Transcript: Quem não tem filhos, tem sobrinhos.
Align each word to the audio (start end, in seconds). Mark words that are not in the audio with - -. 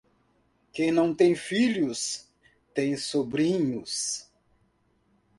Quem 0.73 0.91
não 0.91 1.13
tem 1.13 1.35
filhos, 1.35 2.27
tem 2.73 2.97
sobrinhos. 2.97 4.27